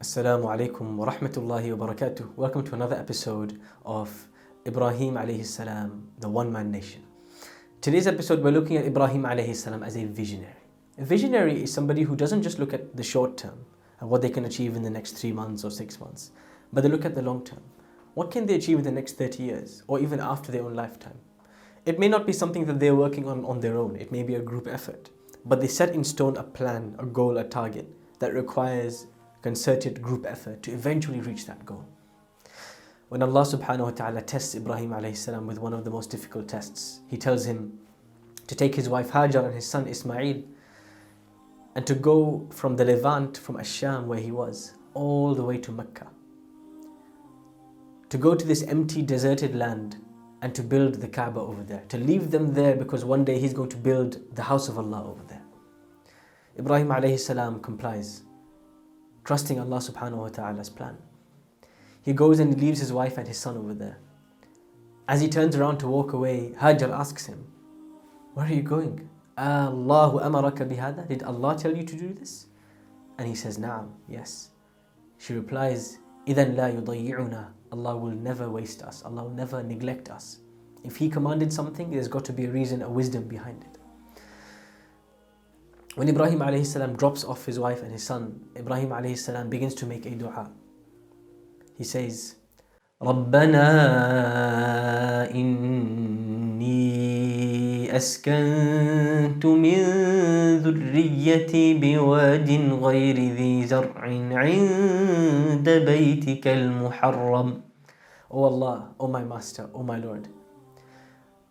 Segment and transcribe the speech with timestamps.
[0.00, 2.34] Assalamu alaikum wa rahmatullahi wa barakatuh.
[2.34, 4.28] Welcome to another episode of
[4.66, 7.02] Ibrahim alayhi salam, the one man nation.
[7.82, 10.56] Today's episode, we're looking at Ibrahim alayhi salam as a visionary.
[10.96, 13.66] A visionary is somebody who doesn't just look at the short term
[14.00, 16.30] and what they can achieve in the next three months or six months,
[16.72, 17.60] but they look at the long term.
[18.14, 21.18] What can they achieve in the next 30 years or even after their own lifetime?
[21.84, 24.36] It may not be something that they're working on on their own, it may be
[24.36, 25.10] a group effort,
[25.44, 27.86] but they set in stone a plan, a goal, a target
[28.18, 29.06] that requires
[29.42, 31.86] concerted group effort to eventually reach that goal.
[33.08, 37.00] When Allah subhanahu wa ta'ala tests Ibrahim salam with one of the most difficult tests,
[37.08, 37.80] He tells him
[38.46, 40.42] to take his wife Hajar and his son Ismail
[41.74, 45.72] and to go from the Levant, from Asham where he was, all the way to
[45.72, 46.06] Mecca.
[48.10, 49.96] To go to this empty, deserted land
[50.42, 51.84] and to build the Kaaba over there.
[51.88, 55.08] To leave them there because one day he's going to build the house of Allah
[55.08, 55.42] over there.
[56.58, 58.22] Ibrahim salam complies
[59.29, 60.97] trusting Allah subhanahu wa ta'ala's plan.
[62.01, 63.97] He goes and leaves his wife and his son over there.
[65.07, 67.47] As he turns around to walk away, Hajar asks him,
[68.33, 69.09] Where are you going?
[69.37, 71.07] Allahu amaraka bihada?
[71.07, 72.47] Did Allah tell you to do this?
[73.17, 74.49] And he says, Naam, yes.
[75.17, 79.03] She replies, إِذَنْ لَا يُضَيِّعُنَا Allah will never waste us.
[79.03, 80.39] Allah will never neglect us.
[80.83, 83.77] If He commanded something, there's got to be a reason, a wisdom behind it.
[85.96, 89.74] When Ibrahim alayhi salam drops off his wife and his son, Ibrahim alayhi salam begins
[89.76, 90.50] to make a dua.
[91.76, 92.36] He says,
[93.02, 93.64] ربنا
[95.34, 96.76] إني
[97.96, 99.78] أسكنت من
[100.58, 102.50] ذريتي بواد
[102.82, 104.00] غير ذي زرع
[104.32, 107.62] عند بيتك المحرم
[108.32, 110.28] O Allah, O my Master, O my Lord,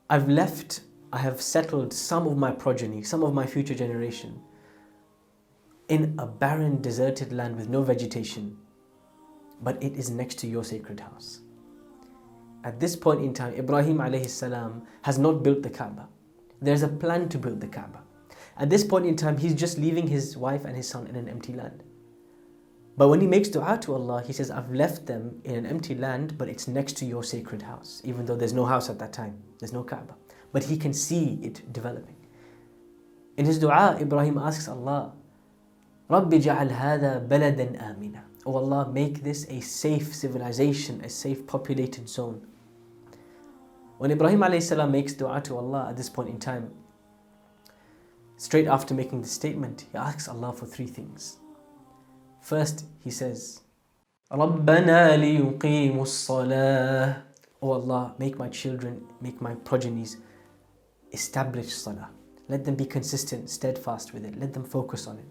[0.10, 4.40] I've left I have settled some of my progeny, some of my future generation,
[5.88, 8.56] in a barren, deserted land with no vegetation,
[9.64, 11.40] but it is next to your sacred house.
[12.64, 16.08] At this point in time, Ibrahim alayhi salam has not built the Kaaba.
[16.62, 18.04] There's a plan to build the Kaaba.
[18.58, 21.28] At this point in time, he's just leaving his wife and his son in an
[21.28, 21.82] empty land.
[22.98, 25.96] But when he makes dua to Allah, he says, I've left them in an empty
[25.96, 29.14] land, but it's next to your sacred house, even though there's no house at that
[29.14, 30.16] time, there's no Kaaba
[30.53, 32.17] but he can see it developing.
[33.37, 35.13] In his dua, Ibrahim asks Allah,
[36.09, 42.09] رَبِّ جَعَلْ هَذَا بَلَدًا آمِنًا Oh Allah, make this a safe civilization, a safe populated
[42.09, 42.47] zone.
[43.97, 46.71] When Ibrahim salam makes dua to Allah at this point in time,
[48.37, 51.39] straight after making the statement, he asks Allah for three things.
[52.43, 53.63] First, he says,
[54.31, 57.23] رَبَّنَا لِيُقِيمُوا الصَّلَاةِ
[57.63, 60.19] Oh Allah, make my children, make my progenies
[61.12, 62.10] establish salah.
[62.48, 64.40] Let them be consistent, steadfast with it.
[64.40, 65.26] Let them focus on it.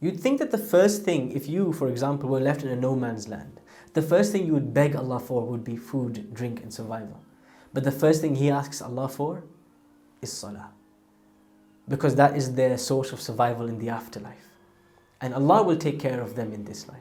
[0.00, 2.94] You'd think that the first thing, if you, for example, were left in a no
[2.94, 3.60] man's land,
[3.94, 7.22] the first thing you would beg Allah for would be food, drink, and survival.
[7.72, 9.44] But the first thing He asks Allah for
[10.20, 10.70] is salah.
[11.88, 14.48] Because that is their source of survival in the afterlife.
[15.20, 16.98] And Allah will take care of them in this life.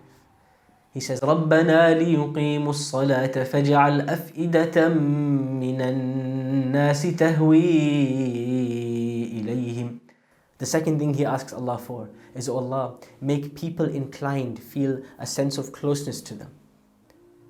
[0.92, 7.68] He says, رَبَّنَا لِيُقِيمُوا الصَّلَاةَ فَاجْعَلْ أَفْئِدَةً مِّنَ النَّاسِ تَهْوِي
[9.42, 9.98] إِلَيْهِمْ
[10.58, 15.26] The second thing he asks Allah for is, oh Allah, make people inclined, feel a
[15.26, 16.50] sense of closeness to them.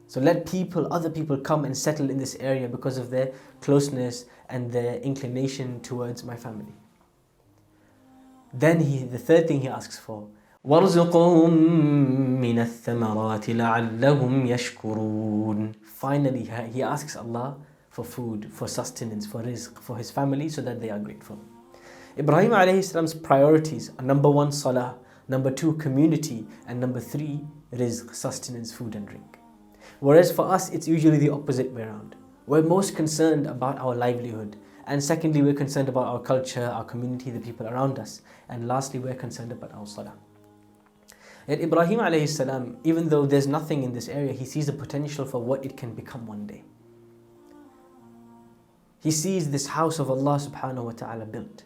[0.09, 4.25] So let people, other people come and settle in this area because of their closeness
[4.49, 6.75] and their inclination towards my family.
[8.53, 10.29] Then he, the third thing he asks for
[10.65, 11.51] وارزقهم
[12.41, 17.57] من الثمرات لعلهم يشكرون Finally, he asks Allah
[17.91, 21.39] for food, for sustenance, for rizq, for his family so that they are grateful.
[22.19, 24.97] Ibrahim alayhi salam's priorities are number one, salah,
[25.29, 27.41] number two, community, and number three,
[27.73, 29.39] rizq, sustenance, food and drink.
[30.01, 32.15] Whereas for us, it's usually the opposite way around.
[32.47, 34.57] We're most concerned about our livelihood.
[34.87, 38.23] And secondly, we're concerned about our culture, our community, the people around us.
[38.49, 40.15] And lastly, we're concerned about our salah.
[41.47, 45.25] Yet Ibrahim alayhi salam, even though there's nothing in this area, he sees the potential
[45.25, 46.65] for what it can become one day.
[49.01, 51.65] He sees this house of Allah subhanahu wa ta'ala built,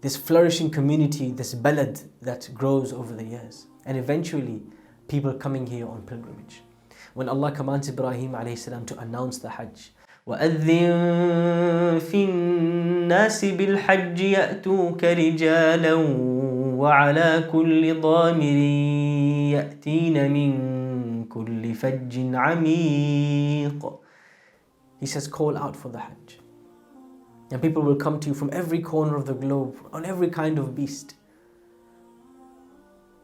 [0.00, 4.62] this flourishing community, this balad that grows over the years, and eventually
[5.08, 6.62] people coming here on pilgrimage.
[7.14, 9.90] When Allah commands Ibrahim alayhi salam to announce the Hajj,
[10.26, 15.94] وأذن في الناس بالحج يأتوك رجالا
[16.76, 18.58] وعلى كل ضامر
[19.52, 24.00] يأتين من كل فج عميق
[25.00, 26.38] He says call out for the Hajj
[27.50, 30.58] and people will come to you from every corner of the globe on every kind
[30.58, 31.14] of beast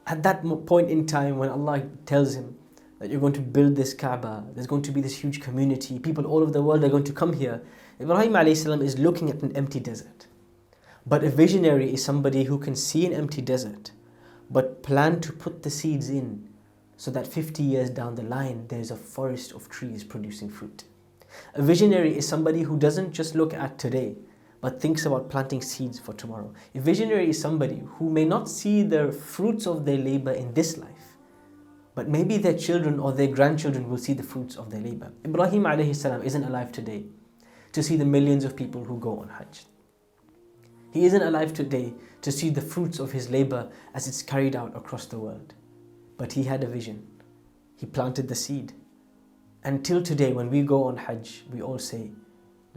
[0.08, 2.56] At that point in time, when Allah tells him
[2.98, 6.24] that you're going to build this Kaaba, there's going to be this huge community, people
[6.24, 7.60] all over the world are going to come here.
[8.00, 10.26] Ibrahim is looking at an empty desert.
[11.05, 13.91] But a visionary is somebody who can see an empty desert,
[14.49, 16.47] but plan to put the seeds in
[16.95, 20.85] so that 50 years down the line, there's a forest of trees producing fruit.
[21.55, 24.15] A visionary is somebody who doesn't just look at today,
[24.61, 26.53] but thinks about planting seeds for tomorrow.
[26.73, 30.77] A visionary is somebody who may not see the fruits of their labor in this
[30.77, 31.17] life,
[31.95, 35.11] but maybe their children or their grandchildren will see the fruits of their labor.
[35.25, 37.03] Ibrahim alayhi salam isn't alive today
[37.73, 39.65] to see the millions of people who go on Hajj.
[40.93, 44.77] He isn't alive today to see the fruits of his labor as it's carried out
[44.77, 45.55] across the world.
[46.19, 47.07] But he had a vision.
[47.75, 48.73] He planted the seed.
[49.63, 52.11] Until today, when we go on Hajj, we all say,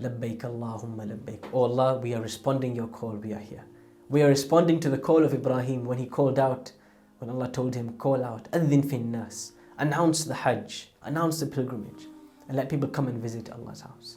[0.01, 1.45] Labbaik Allahumma labbaik.
[1.53, 3.67] Oh Allah, we are responding your call, we are here.
[4.09, 6.73] We are responding to the call of Ibrahim when he called out,
[7.19, 12.07] when Allah told him, call out, Adhin fin nas, announce the Hajj, announce the pilgrimage,
[12.49, 14.17] and let people come and visit Allah's house.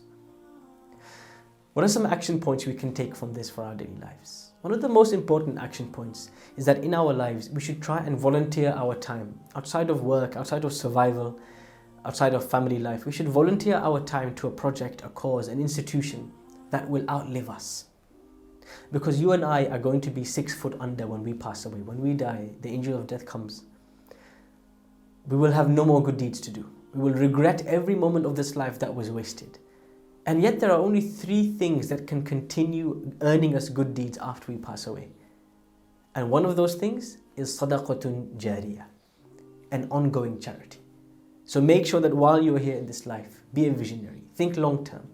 [1.73, 4.53] What are some action points we can take from this for our daily lives?
[4.61, 7.99] One of the most important action points is that in our lives, we should try
[7.99, 11.39] and volunteer our time outside of work, outside of survival,
[12.05, 13.05] outside of family life.
[13.05, 16.31] We should volunteer our time to a project, a cause, an institution
[16.71, 17.85] that will outlive us.
[18.91, 21.81] Because you and I are going to be six foot under when we pass away.
[21.81, 23.63] When we die, the angel of death comes.
[25.27, 26.67] We will have no more good deeds to do.
[26.95, 29.59] We will regret every moment of this life that was wasted.
[30.29, 34.51] And yet, there are only three things that can continue earning us good deeds after
[34.51, 35.07] we pass away.
[36.13, 38.85] And one of those things is sadaqatun jariyah,
[39.71, 40.81] an ongoing charity.
[41.45, 44.55] So make sure that while you are here in this life, be a visionary, think
[44.55, 45.07] long term.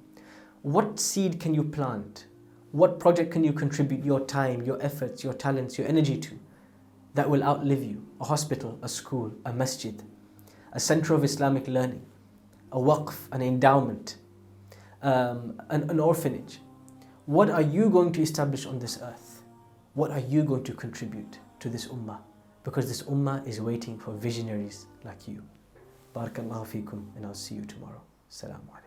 [0.64, 2.26] What seed can you plant?
[2.74, 6.38] What project can you contribute your time, your efforts, your talents, your energy to
[7.14, 8.06] that will outlive you?
[8.20, 10.04] A hospital, a school, a masjid,
[10.74, 12.06] a center of Islamic learning,
[12.74, 14.18] a waqf, an endowment,
[15.06, 16.60] um, an, an orphanage.
[17.28, 19.44] What are you going to establish on this earth?
[19.94, 22.20] What are you going to contribute to this ummah?
[22.64, 25.44] Because this ummah is waiting for visionaries like you.
[26.16, 28.02] Barakallahu feekum, and I'll see you tomorrow.
[28.32, 28.85] Alaikum.